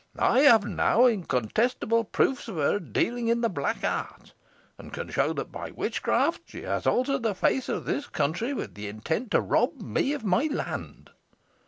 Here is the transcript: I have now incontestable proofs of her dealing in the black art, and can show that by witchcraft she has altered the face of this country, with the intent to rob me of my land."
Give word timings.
I 0.17 0.39
have 0.39 0.65
now 0.65 1.05
incontestable 1.05 2.05
proofs 2.05 2.47
of 2.47 2.55
her 2.55 2.79
dealing 2.79 3.27
in 3.27 3.41
the 3.41 3.49
black 3.49 3.83
art, 3.83 4.33
and 4.79 4.91
can 4.91 5.11
show 5.11 5.31
that 5.33 5.51
by 5.51 5.69
witchcraft 5.69 6.41
she 6.47 6.63
has 6.63 6.87
altered 6.87 7.21
the 7.21 7.35
face 7.35 7.69
of 7.69 7.85
this 7.85 8.07
country, 8.07 8.51
with 8.51 8.73
the 8.73 8.87
intent 8.87 9.29
to 9.29 9.39
rob 9.41 9.79
me 9.79 10.13
of 10.13 10.23
my 10.25 10.45
land." 10.47 11.11